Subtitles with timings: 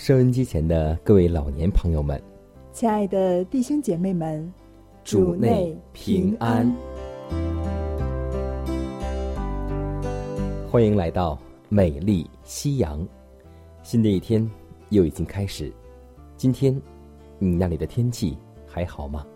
[0.00, 2.18] 收音机前的各位老年朋友们，
[2.72, 4.50] 亲爱的弟兄姐妹们，
[5.04, 6.74] 主内平安！
[10.70, 13.06] 欢迎来到美丽夕阳。
[13.82, 14.50] 新的一天
[14.88, 15.70] 又已经开始，
[16.34, 16.74] 今天
[17.38, 19.26] 你那里的天气还好吗？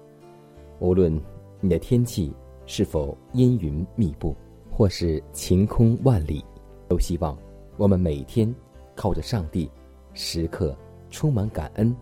[0.78, 1.15] 无论
[1.61, 2.33] 你的天气
[2.65, 4.34] 是否阴云密布，
[4.71, 6.43] 或是晴空万里，
[6.89, 7.37] 都希望
[7.77, 8.53] 我们每天
[8.97, 9.71] 靠着上帝。
[10.15, 10.75] 时刻
[11.11, 11.95] 充满感恩，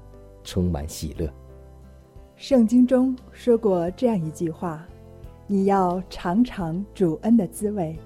[0.44, 1.28] 充满喜乐。
[2.36, 4.86] 圣经中说过这样一句话
[5.48, 7.98] ：“你要尝尝主恩的滋味，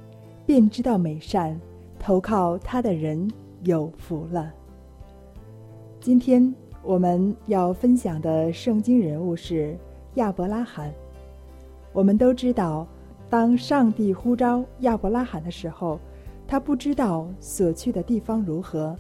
[0.47, 1.61] 便知道美善。
[1.99, 3.29] 投靠他的人
[3.65, 4.53] 有福了。”
[5.99, 6.55] 今天
[6.85, 9.77] 我们要分享的圣经人物是
[10.15, 10.95] 亚伯拉罕。
[11.93, 12.87] 我们都知道，
[13.29, 15.99] 当上帝呼召亚伯拉罕的时候，
[16.47, 18.97] 他不知道所去的地方如何。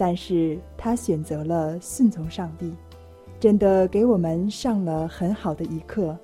[0.00, 2.72] 但是他选择了顺从上帝，
[3.38, 6.18] 真的给我们上了很好的一课。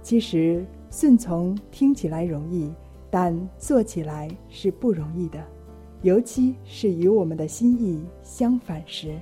[0.00, 2.72] 其实顺从听起来容易，
[3.10, 5.38] 但做起来是不容易的，
[6.00, 9.14] 尤其是与我们的心意相反时。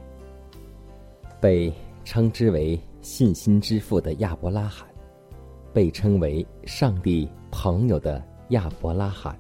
[1.41, 1.73] 被
[2.05, 4.87] 称之为信心之父的亚伯拉罕，
[5.73, 9.37] 被称为上帝朋友的亚伯拉罕，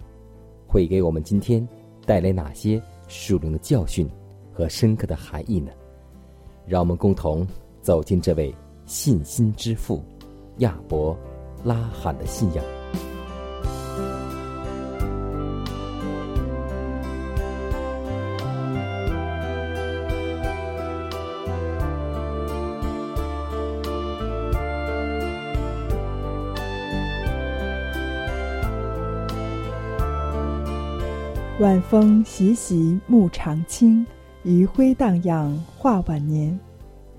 [0.67, 1.65] 会给我们今天
[2.05, 4.11] 带来哪些属灵的教训？
[4.59, 5.71] 和深刻的含义呢？
[6.67, 7.47] 让我们共同
[7.81, 8.53] 走进这位
[8.87, 10.03] 信心之父
[10.57, 11.17] 亚伯
[11.63, 12.65] 拉罕的信仰。
[31.61, 34.05] 晚风习习，木长青。
[34.49, 36.59] 余晖荡漾画晚年，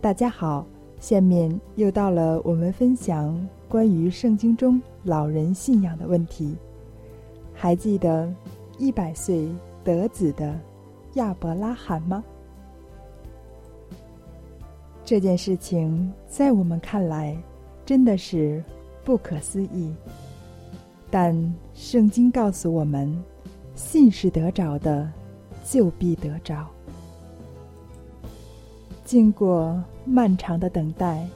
[0.01, 0.65] 大家好，
[0.99, 6.55] 下面又到了我们分享关于圣经中老人信仰的问题。
[7.53, 8.33] 还记得
[8.79, 9.47] 一百岁
[9.83, 10.59] 得子的
[11.13, 12.23] 亚伯拉罕吗？
[15.05, 17.37] 这件事情在我们看来
[17.85, 18.63] 真的是
[19.05, 19.93] 不可思议，
[21.11, 23.23] 但圣经告诉我们，
[23.75, 25.07] 信是得着的，
[25.63, 26.67] 就必得着。
[29.09, 31.27] 经过漫长的等待，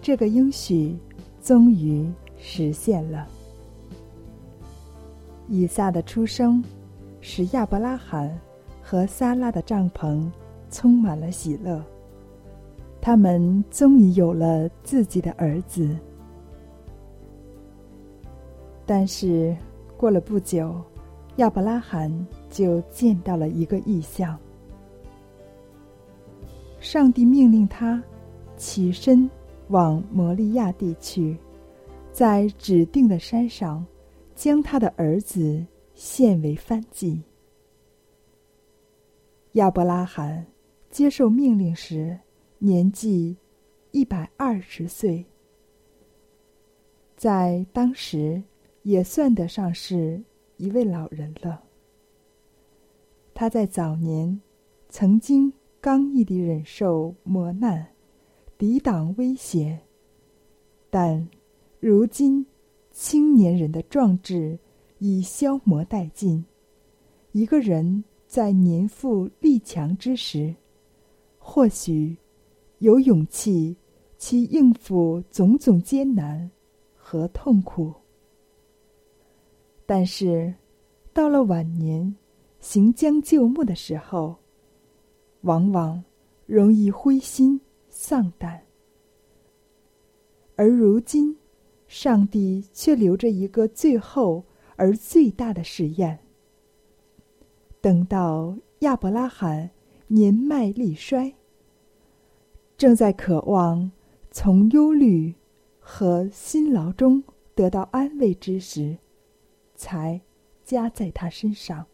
[0.00, 0.96] 这个应许
[1.42, 3.28] 终于实现了。
[5.46, 6.64] 以撒的出生，
[7.20, 8.34] 使亚伯拉罕
[8.82, 10.26] 和撒拉的帐篷
[10.70, 11.84] 充满了喜乐。
[12.98, 15.94] 他们终于有了自己的儿子。
[18.86, 19.54] 但是
[19.98, 20.74] 过了不久，
[21.36, 22.10] 亚伯拉罕
[22.48, 24.34] 就见到了一个异象。
[26.80, 28.02] 上帝命令他
[28.56, 29.28] 起身
[29.68, 31.36] 往摩利亚地去，
[32.12, 33.84] 在指定的山上，
[34.34, 37.20] 将他的儿子献为燔祭。
[39.52, 40.46] 亚伯拉罕
[40.88, 42.16] 接受命令时
[42.58, 43.36] 年纪
[43.90, 45.24] 一百二十岁，
[47.16, 48.40] 在当时
[48.82, 50.22] 也算得上是
[50.58, 51.60] 一位老人了。
[53.34, 54.40] 他在早年
[54.88, 55.52] 曾经。
[55.88, 57.94] 刚毅地忍受磨难，
[58.58, 59.78] 抵挡威胁，
[60.90, 61.26] 但
[61.80, 62.44] 如今
[62.92, 64.58] 青年人的壮志
[64.98, 66.44] 已消磨殆尽。
[67.32, 70.54] 一个人在年富力强之时，
[71.38, 72.14] 或许
[72.80, 73.74] 有勇气
[74.18, 76.50] 去应付种种艰难
[76.94, 77.94] 和痛苦，
[79.86, 80.52] 但是
[81.14, 82.14] 到了晚年
[82.60, 84.36] 行将就木的时候，
[85.42, 86.02] 往往
[86.46, 88.62] 容易灰心丧胆。
[90.56, 91.36] 而如今，
[91.86, 94.44] 上帝却留着一个最后
[94.76, 96.18] 而最大的试验。
[97.80, 99.70] 等到亚伯拉罕
[100.08, 101.34] 年迈力衰，
[102.76, 103.90] 正在渴望
[104.30, 105.34] 从忧虑
[105.78, 107.22] 和辛劳中
[107.54, 108.98] 得到安慰之时，
[109.76, 110.20] 才
[110.64, 111.86] 加在他身上。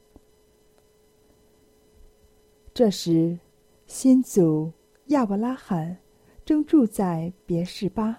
[2.74, 3.38] 这时，
[3.86, 4.72] 先祖
[5.06, 5.96] 亚伯拉罕
[6.44, 8.18] 正住在别是巴，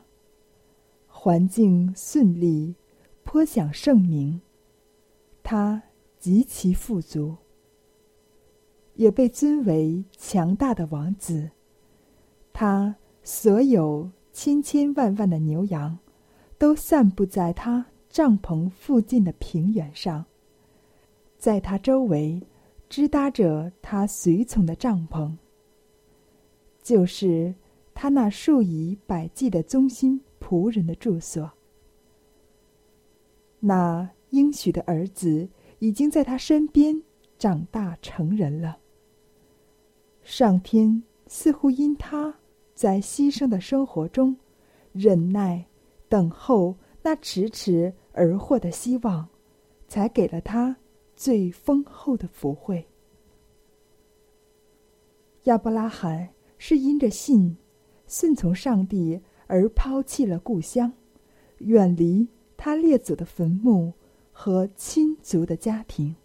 [1.08, 2.74] 环境顺利，
[3.26, 4.40] 颇享盛名。
[5.44, 5.84] 他
[6.18, 7.36] 极其富足，
[8.94, 11.52] 也被尊为强大的王子。
[12.54, 16.00] 他所有千千万万的牛羊，
[16.58, 20.24] 都散布在他帐篷附近的平原上，
[21.38, 22.42] 在他周围。
[22.96, 25.30] 支搭着他随从的帐篷，
[26.82, 27.54] 就是
[27.94, 31.52] 他那数以百计的忠心仆人的住所。
[33.60, 35.46] 那应许的儿子
[35.80, 37.04] 已经在他身边
[37.38, 38.78] 长大成人了。
[40.24, 42.34] 上天似乎因他
[42.76, 44.34] 在牺牲的生活中
[44.94, 45.66] 忍耐
[46.08, 49.28] 等候那迟迟而获的希望，
[49.90, 50.78] 才给了他。
[51.16, 52.88] 最丰厚的福惠。
[55.44, 57.56] 亚伯拉罕是因着信，
[58.08, 60.92] 顺从上帝而抛弃了故乡，
[61.60, 62.28] 远离
[62.58, 63.94] 他列祖的坟墓
[64.32, 66.16] 和亲族的家庭。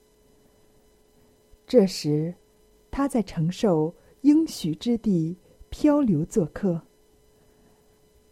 [1.66, 2.34] 这时，
[2.90, 5.36] 他在承受应许之地
[5.68, 6.80] 漂流做客。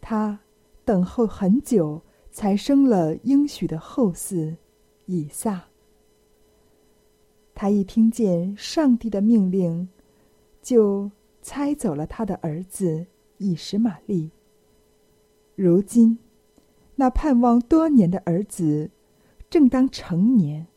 [0.01, 0.39] 他
[0.83, 2.01] 等候很久，
[2.31, 4.57] 才生了应许的后嗣
[5.05, 5.68] 以撒。
[7.61, 9.89] 他一听见上帝的命令，
[10.61, 11.11] 就
[11.41, 13.05] 猜走了他的儿子
[13.37, 14.31] 以实玛利。
[15.57, 16.17] 如今，
[16.95, 18.89] 那盼望多年的儿子
[19.49, 20.67] 正当成年，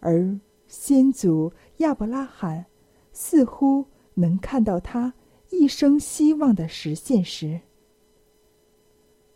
[0.00, 2.66] 而先祖亚伯拉罕
[3.12, 5.14] 似乎能看到他
[5.50, 7.60] 一生希望的实现时，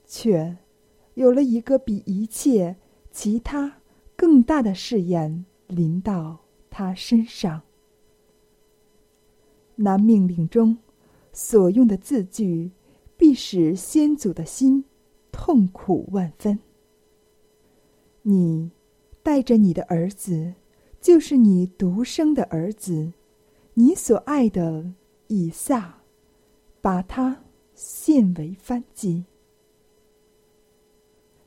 [0.05, 0.57] 却
[1.15, 2.75] 有了一个比一切
[3.13, 3.73] 其他
[4.17, 6.41] 更大的试验临到。
[6.79, 7.63] 他身上，
[9.77, 10.77] 那命令中
[11.33, 12.71] 所用的字句，
[13.17, 14.85] 必使先祖的心
[15.33, 16.59] 痛苦万分。
[18.21, 18.71] 你
[19.23, 20.53] 带着你的儿子，
[21.01, 23.11] 就是你独生的儿子，
[23.73, 24.93] 你所爱的
[25.29, 26.03] 以撒，
[26.83, 27.43] 把他
[27.75, 29.25] 献为燔祭。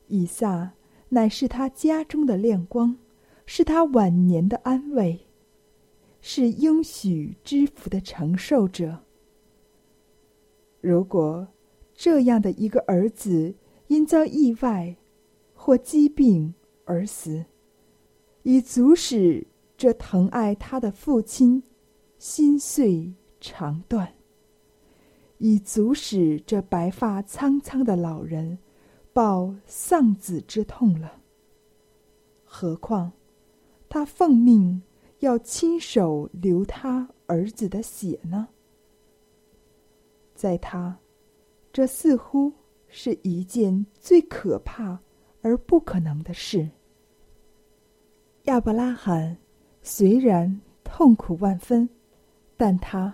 [0.08, 0.72] 以撒
[1.10, 2.96] 乃是他家中的亮光。
[3.52, 5.26] 是他晚年的安慰，
[6.20, 9.00] 是应许之福的承受者。
[10.80, 11.48] 如果
[11.92, 13.56] 这样的一个儿子
[13.88, 14.94] 因遭意外
[15.52, 16.54] 或疾病
[16.84, 17.44] 而死，
[18.44, 19.44] 以足使
[19.76, 21.60] 这疼爱他的父亲
[22.20, 24.14] 心碎肠断，
[25.38, 28.60] 以足使这白发苍苍的老人
[29.12, 31.20] 报丧子之痛了。
[32.44, 33.10] 何况？
[33.92, 34.80] 他奉命
[35.18, 38.48] 要亲手流他儿子的血呢？
[40.32, 40.96] 在他，
[41.72, 42.52] 这似乎
[42.86, 44.96] 是一件最可怕
[45.42, 46.70] 而不可能的事。
[48.44, 49.36] 亚伯拉罕
[49.82, 51.88] 虽然痛苦万分，
[52.56, 53.12] 但他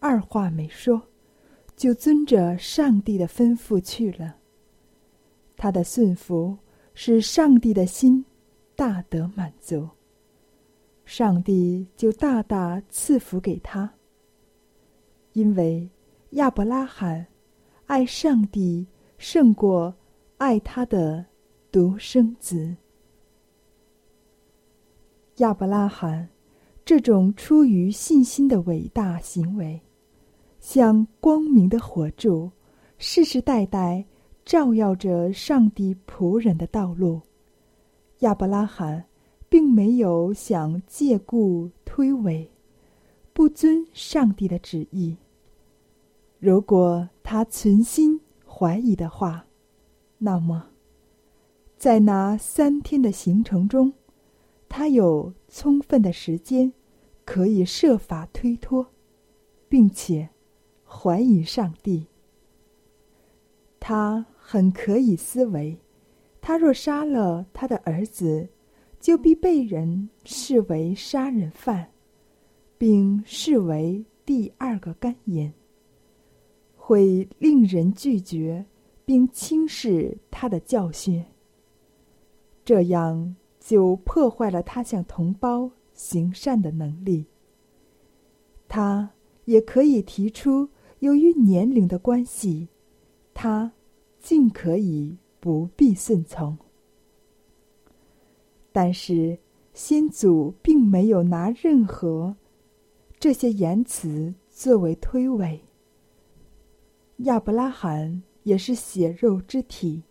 [0.00, 1.00] 二话没说，
[1.76, 4.36] 就遵着上帝的吩咐去了。
[5.56, 6.58] 他的顺服
[6.92, 8.22] 使上帝的心。
[8.76, 9.88] 大得满足，
[11.04, 13.92] 上帝就大大赐福给他。
[15.32, 15.88] 因为
[16.30, 17.26] 亚伯拉罕
[17.86, 18.86] 爱上帝
[19.18, 19.94] 胜过
[20.38, 21.24] 爱他的
[21.70, 22.76] 独生子。
[25.36, 26.28] 亚伯拉罕
[26.84, 29.80] 这种出于信心的伟大行为，
[30.60, 32.50] 像光明的火柱，
[32.98, 34.04] 世世代代
[34.44, 37.20] 照耀着上帝仆人的道路。
[38.20, 39.04] 亚伯拉罕
[39.54, 42.48] 并没有想借故推诿，
[43.32, 45.16] 不遵上帝的旨意。
[46.40, 49.46] 如果他存心怀疑的话，
[50.18, 50.70] 那么，
[51.76, 53.92] 在那三天的行程中，
[54.68, 56.72] 他有充分的时间
[57.24, 58.88] 可以设法推脱，
[59.68, 60.30] 并且
[60.84, 62.08] 怀疑上帝。
[63.78, 65.78] 他很可以思维。
[66.40, 68.48] 他若杀了他的儿子，
[69.04, 71.90] 就必被人视为杀人犯，
[72.78, 75.52] 并视为第二个干瘾，
[76.74, 78.64] 会令人拒绝
[79.04, 81.22] 并轻视他的教训。
[82.64, 87.26] 这样就破坏了他向同胞行善的能力。
[88.66, 89.10] 他
[89.44, 90.70] 也可以提出，
[91.00, 92.68] 由于年龄的关系，
[93.34, 93.70] 他
[94.18, 96.56] 尽可以不必顺从。
[98.76, 99.38] 但是，
[99.72, 102.34] 先祖并没有拿任何
[103.20, 105.60] 这些言辞作为推诿。
[107.18, 110.02] 亚伯拉罕也是血肉之体，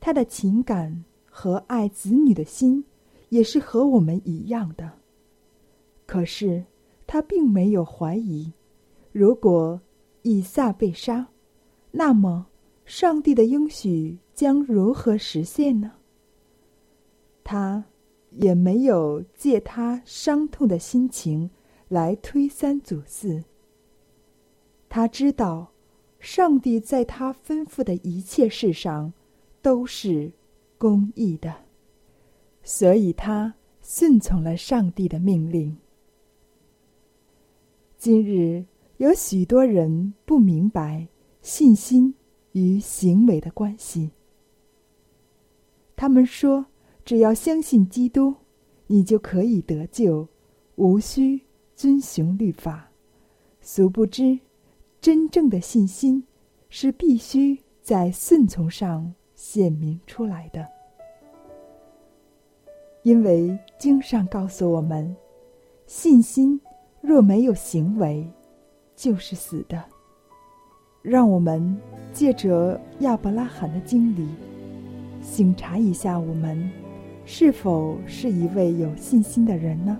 [0.00, 2.82] 他的情感和爱子女的心
[3.28, 4.90] 也是和我们一样的。
[6.06, 6.64] 可是，
[7.06, 8.50] 他并没有怀疑，
[9.12, 9.78] 如果
[10.22, 11.28] 以撒被杀，
[11.90, 12.46] 那么
[12.86, 15.92] 上帝的应许将如何实现呢？
[17.44, 17.84] 他。
[18.40, 21.50] 也没有借他伤痛的心情
[21.88, 23.42] 来推三阻四。
[24.88, 25.72] 他知道，
[26.20, 29.12] 上帝在他吩咐的一切事上
[29.60, 30.30] 都是
[30.78, 31.52] 公义的，
[32.62, 35.76] 所以他顺从了上帝的命令。
[37.96, 38.64] 今日
[38.98, 41.08] 有许多人不明白
[41.42, 42.14] 信心
[42.52, 44.12] 与行为的关系，
[45.96, 46.66] 他们说。
[47.08, 48.34] 只要相信基督，
[48.86, 50.28] 你就可以得救，
[50.76, 51.40] 无需
[51.74, 52.90] 遵循律法。
[53.62, 54.38] 殊不知，
[55.00, 56.22] 真正的信心
[56.68, 60.68] 是必须在顺从上显明出来的。
[63.04, 65.16] 因为经上告诉我们，
[65.86, 66.60] 信心
[67.00, 68.30] 若没有行为，
[68.94, 69.82] 就是死的。
[71.00, 71.74] 让我们
[72.12, 74.28] 借着亚伯拉罕的经历，
[75.22, 76.70] 醒察一下我们。
[77.30, 79.98] 是否是一位有信心的人呢？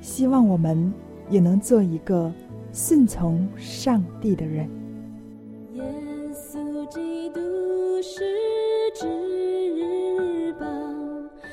[0.00, 0.90] 希望我们
[1.28, 2.32] 也能做一个
[2.72, 4.66] 顺从上帝的人。
[5.74, 5.84] 耶
[6.32, 7.40] 稣基督
[8.02, 8.24] 是
[8.94, 10.66] 至宝，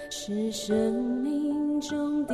[0.09, 2.33] 是生命中的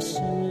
[0.00, 0.45] 中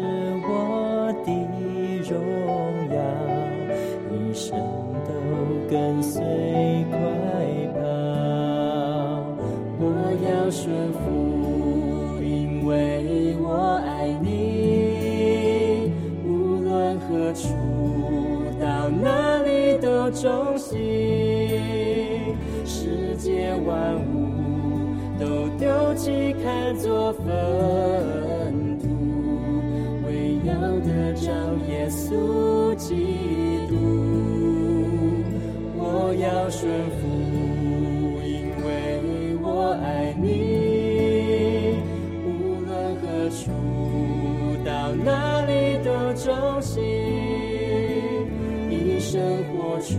[49.15, 49.95] 生活出。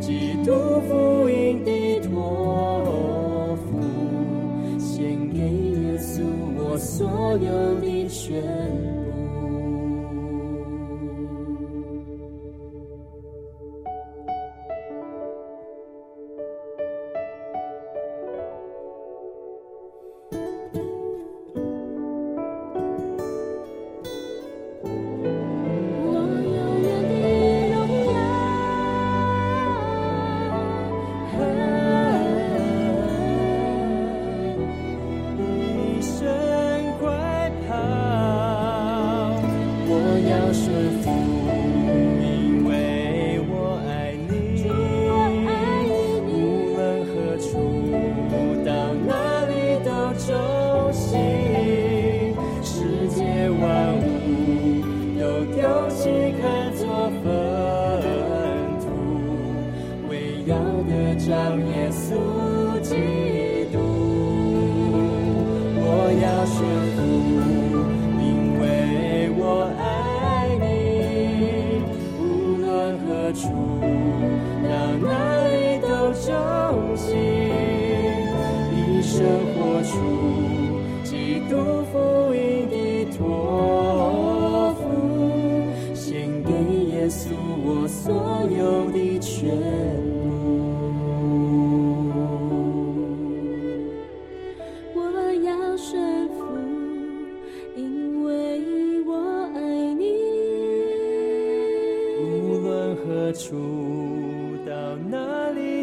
[0.00, 0.50] 基督
[0.88, 3.78] 福音的托付，
[4.80, 6.20] 献给耶稣
[6.58, 8.79] 我所有的全。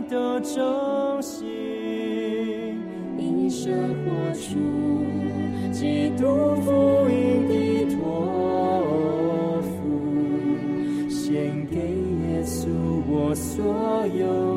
[0.09, 1.45] 的中心，
[3.17, 3.73] 一生
[4.05, 4.57] 活出
[5.71, 7.53] 基督福音的
[7.95, 12.67] 托付，献给耶稣
[13.09, 13.63] 我所
[14.17, 14.56] 有。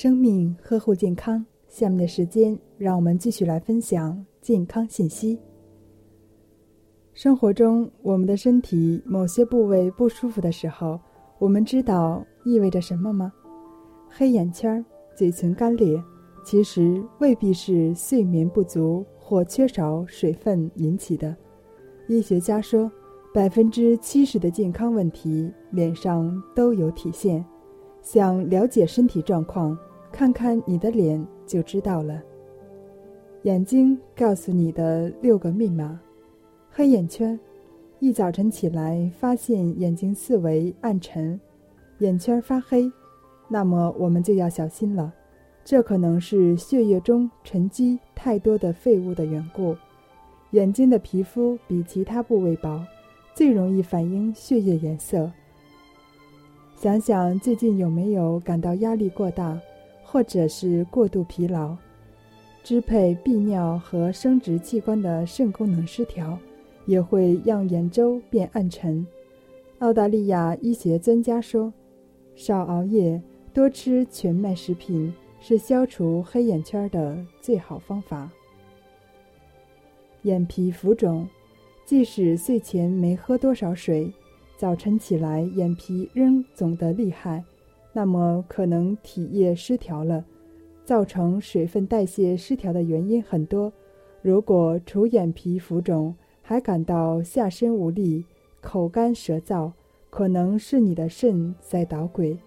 [0.00, 1.44] 生命，呵护健康。
[1.66, 5.36] 下面的时间，让我们继续来分享健康信息。
[7.14, 11.00] 生活中，我们的身体某些部位不舒服的时候，
[11.40, 13.32] 我们知道意味着什么吗？
[14.08, 14.86] 黑眼圈、
[15.16, 16.00] 嘴唇干裂，
[16.44, 21.36] 其实未必是睡眠不足或缺少水分引起的。
[22.06, 22.88] 医学家说，
[23.34, 27.44] 百分之七十的健康问题脸上都有体现。
[28.00, 29.76] 想了解身体状况，
[30.18, 32.20] 看看你的脸就知道了。
[33.42, 35.96] 眼睛告诉你的六个密码：
[36.72, 37.38] 黑眼圈，
[38.00, 41.38] 一早晨起来发现眼睛四围暗沉，
[41.98, 42.90] 眼圈发黑，
[43.46, 45.14] 那么我们就要小心了。
[45.64, 49.76] 这可能是血液中沉积太多的废物的缘故。
[50.50, 52.84] 眼睛的皮肤比其他部位薄，
[53.36, 55.30] 最容易反映血液颜色。
[56.74, 59.56] 想想最近有没有感到压力过大，
[60.10, 61.76] 或者是过度疲劳，
[62.64, 66.38] 支配泌尿和生殖器官的肾功能失调，
[66.86, 69.06] 也会让眼周变暗沉。
[69.80, 71.70] 澳大利亚医学专家说，
[72.34, 78.30] 少熬夜，多吃全麦食品是消除黑眼圈的最好方法。
[80.22, 81.28] 眼皮浮肿，
[81.84, 84.10] 即使睡前没喝多少水。
[84.56, 87.44] 早晨起来，眼皮仍肿得厉害，
[87.98, 90.24] 那么可能体液失调了。
[90.84, 93.72] 造成水分代谢失调的原因很多，
[94.22, 98.24] 如果除眼皮浮肿，还感到下身无力、
[98.60, 99.72] 口干舌燥，
[100.10, 102.38] 可能是你的肾在捣鬼。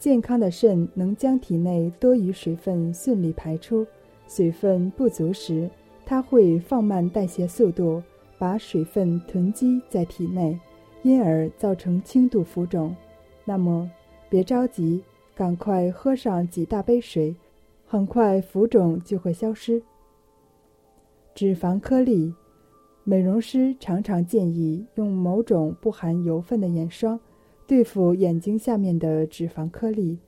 [0.00, 3.86] 健康的肾能将体内多余水分顺利排出，
[4.26, 5.70] 水分不足时，
[6.04, 8.02] 它会放慢代谢速度，
[8.36, 10.58] 把水分囤积在体内。
[11.04, 12.96] 因而造成轻度浮肿，
[13.44, 13.88] 那么
[14.34, 15.00] 别着急，
[15.32, 17.36] 赶快喝上几大杯水，
[17.86, 19.80] 很快浮肿就会消失。
[21.36, 22.34] 脂肪颗粒，
[23.04, 27.20] 美容师常常建议用某种不含油分的眼霜
[27.64, 30.18] 对付眼睛下面的脂肪颗粒，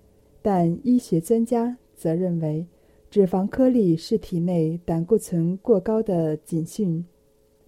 [0.41, 2.65] 但医学专家则认为，
[3.11, 7.05] 脂肪颗粒是体内胆固醇过高的警讯。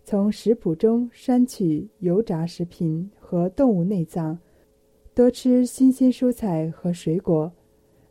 [0.04, 4.38] 从食谱中删去油炸食品和动物内脏，
[5.18, 7.50] 多吃新鲜蔬菜和水果，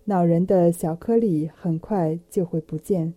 [0.04, 3.14] 恼人的小颗粒很快就会不见。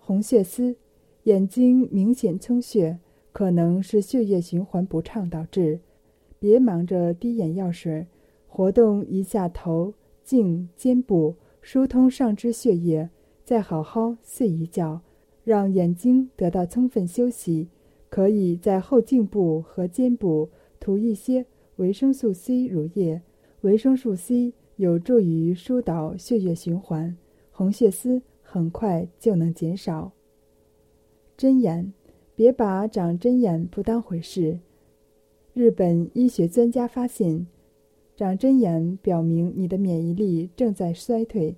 [0.00, 0.74] 红血丝，
[1.22, 2.98] 眼睛明显充血，
[3.30, 5.78] 可能是血液循环不畅导致。
[6.40, 8.08] 别忙着滴眼药水，
[8.48, 13.10] 活动一下头颈肩部，疏通上肢血液，
[13.44, 15.02] 再好好睡一觉。
[15.44, 17.68] 让眼睛得到充分休息，
[18.08, 20.48] 可以在后颈部和肩部
[20.80, 21.46] 涂一些
[21.80, 23.22] 维生素 C 乳液。
[23.62, 27.16] 维生素 C 有助于疏导血液循环，
[27.50, 30.12] 红血丝很快就能减少。
[31.38, 31.94] 针眼，
[32.34, 34.58] 别把长针眼不当回事。
[35.54, 37.46] 日本医学专家发现，
[38.14, 41.56] 长针眼表明你的免疫力正在衰退，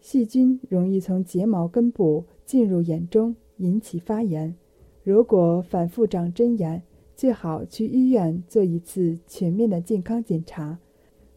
[0.00, 2.24] 细菌容易从睫毛根部。
[2.46, 4.56] 进入眼中引起发炎，
[5.04, 6.82] 如果反复长针眼，
[7.20, 10.78] 最好去医院做一次全面的健康检查。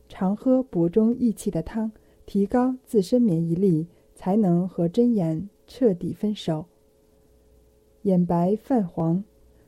[0.08, 1.92] 常喝补中益气的汤，
[2.26, 6.64] 提高自身免疫力，才能和针眼彻底分手。
[8.04, 9.22] 眼白泛黄，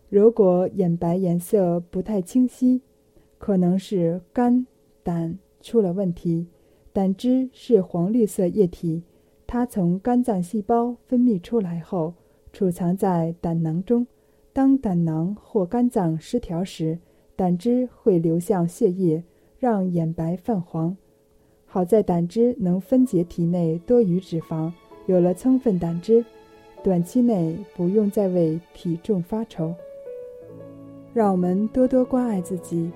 [0.08, 2.82] 如果眼白颜色不太清晰，
[3.38, 4.66] 可能是肝
[5.04, 6.48] 胆出了问题。
[6.94, 9.04] 胆汁是黄绿色液体，
[9.46, 12.14] 它从肝脏细胞分泌出来后，
[12.54, 14.08] 储藏在胆囊中。
[14.56, 16.98] 当胆囊或肝脏失调时，
[17.36, 19.22] 胆汁会流向血液，
[19.60, 20.96] 让眼白泛黄。
[21.66, 24.72] 好在胆汁能分解体内多余脂肪，
[25.08, 26.24] 有了充分胆汁，
[26.82, 29.76] 短期内不用再为体重发愁。
[31.14, 32.90] 让我们多多关爱自己，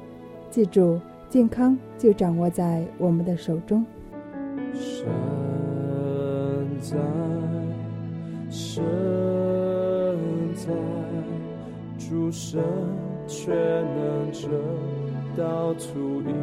[0.50, 3.86] 记住，健康就掌握在我们的手中。
[4.74, 5.06] 身
[6.80, 6.98] 在，
[8.50, 8.82] 身
[10.56, 10.72] 在，
[12.10, 12.60] 诸神
[13.28, 14.48] 却能这
[15.38, 16.34] 到土里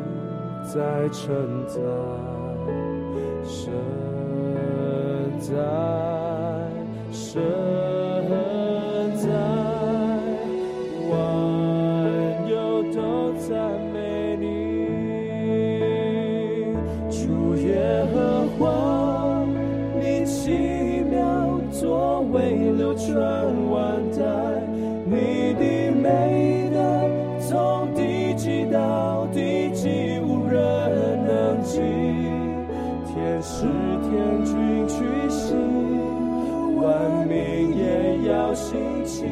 [0.62, 1.80] 在承载。
[3.44, 3.72] 神
[5.40, 5.54] 在，
[7.10, 7.42] 神
[33.48, 34.96] 是天君屈
[35.30, 35.54] 膝，
[36.74, 39.24] 万民也要兴起，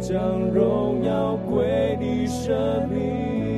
[0.00, 3.57] 将荣耀归你生命。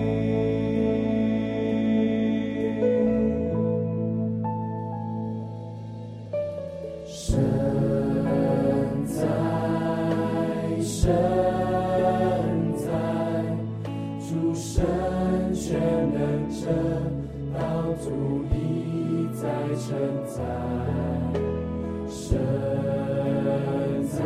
[18.10, 19.46] 到土里在
[19.76, 19.86] 承
[20.26, 20.42] 载。
[22.08, 22.36] 神
[24.08, 24.18] 在，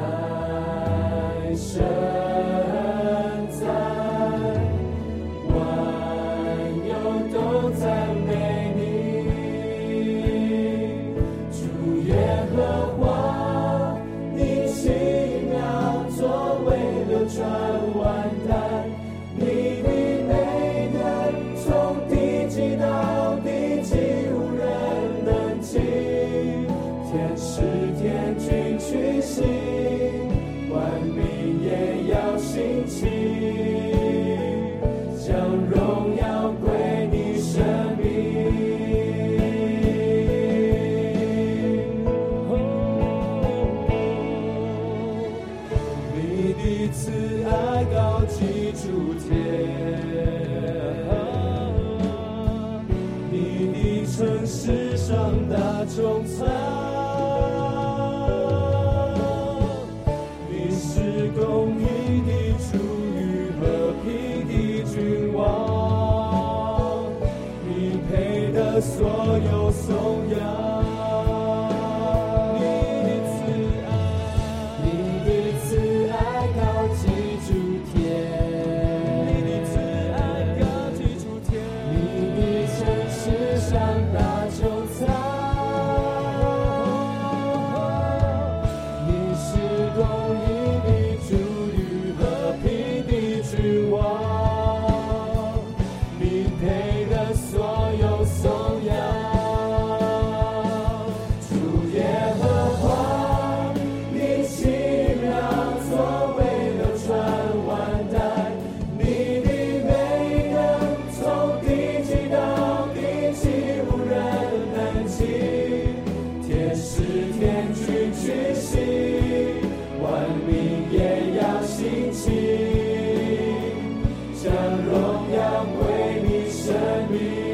[124.83, 126.75] 荣耀归你生
[127.11, 127.54] 命。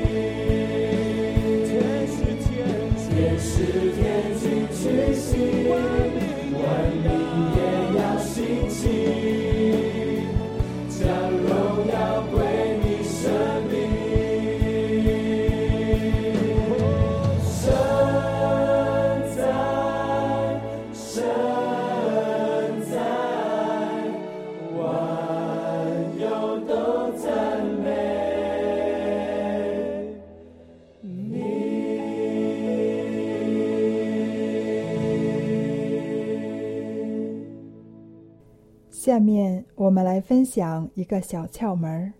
[39.90, 42.12] 我们来分享一个小窍门儿。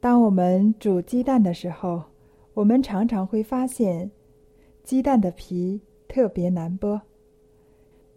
[0.00, 2.02] 当我们煮鸡蛋的时候，
[2.52, 4.10] 我们常常会发现，
[4.82, 7.00] 鸡蛋的皮特别难剥。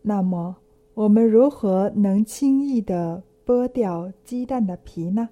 [0.02, 0.58] 那么，
[0.96, 5.30] 我们如何能轻易的剥掉鸡蛋的皮呢？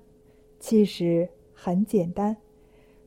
[0.60, 2.38] 其实很简单，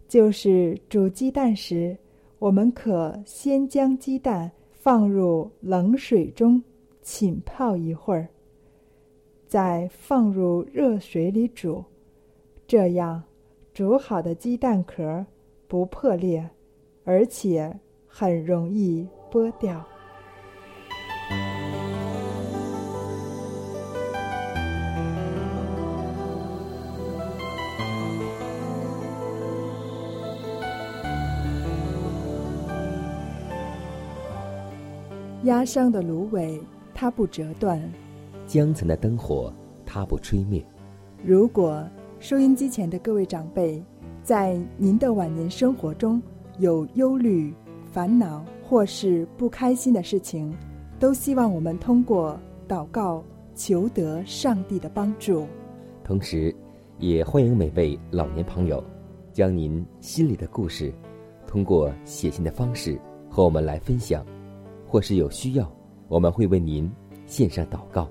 [0.08, 1.96] 就是煮鸡蛋时，
[2.40, 6.60] 我们可先将鸡蛋放入冷水中
[7.02, 8.28] 浸泡一会儿，
[9.48, 11.82] 再放入热水里煮，
[12.66, 13.22] 这样
[13.72, 15.24] 煮好的鸡蛋壳
[15.66, 16.46] 不破裂，
[17.04, 17.74] 而且
[18.06, 19.82] 很容易剥掉。
[35.44, 36.60] 压伤的芦苇，
[36.94, 37.80] 它不折断；
[38.48, 39.52] 江城的灯火，
[39.84, 40.64] 它不吹灭。
[41.22, 41.86] 如果
[42.18, 43.80] 收音机前的各位长辈，
[44.22, 46.20] 在您的晚年生活中
[46.58, 47.52] 有忧虑、
[47.92, 50.56] 烦恼或是不开心的事情，
[50.98, 53.22] 都希望我们通过祷告
[53.54, 55.46] 求得上帝的帮助。
[56.02, 56.54] 同时，
[56.98, 58.82] 也欢迎每位老年朋友，
[59.30, 60.90] 将您心里的故事，
[61.46, 64.24] 通过写信的方式和我们来分享。
[64.86, 65.70] 或是有需要，
[66.08, 66.90] 我们会为您
[67.26, 68.08] 献上祷告。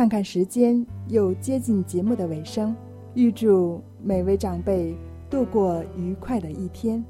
[0.00, 2.74] 看看时间，又接近节目的尾声，
[3.12, 4.96] 预祝每位长辈
[5.28, 7.04] 度过愉快的一天。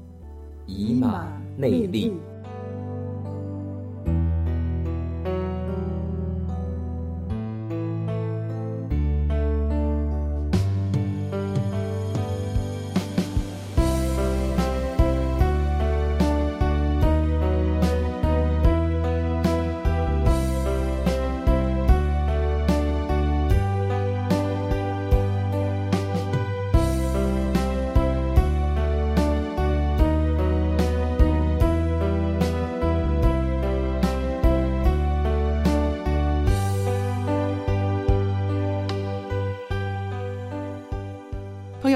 [0.67, 2.11] 以马内利。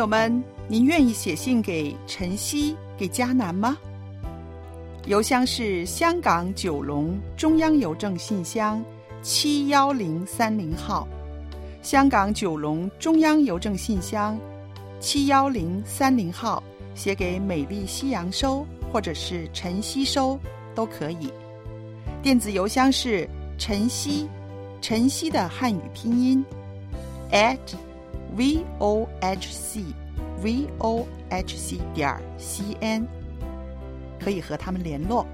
[0.05, 3.75] 友们，您愿意写信给晨曦、给迦南吗？
[5.07, 8.85] 邮箱是香港九龙中央邮政信箱
[9.23, 11.07] 七幺零三零号，
[11.81, 14.37] 香港九龙中央邮政信箱
[14.99, 16.61] 七幺零三零号，
[16.93, 18.63] 写给美丽西洋收
[18.93, 20.39] 或者是晨曦收
[20.75, 21.33] 都可以。
[22.21, 24.29] 电子邮箱是晨曦，
[24.81, 26.45] 晨曦的汉语拼音
[27.31, 27.57] at。
[28.35, 29.81] V o h c
[30.41, 33.07] v o h c 点 c n，
[34.19, 35.25] 可以和他们联络。